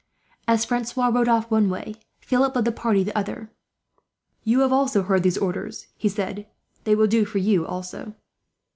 [0.47, 3.51] As Francois rode off one way, Philip led his party the other.
[4.43, 6.47] "You have heard these orders," he said.
[6.85, 8.15] "They will do for you, also."